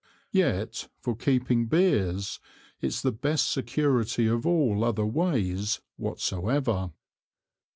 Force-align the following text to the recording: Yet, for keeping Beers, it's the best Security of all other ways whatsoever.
Yet, 0.31 0.87
for 0.99 1.15
keeping 1.15 1.67
Beers, 1.67 2.39
it's 2.81 3.03
the 3.03 3.11
best 3.11 3.51
Security 3.51 4.25
of 4.25 4.47
all 4.47 4.83
other 4.83 5.05
ways 5.05 5.79
whatsoever. 5.95 6.89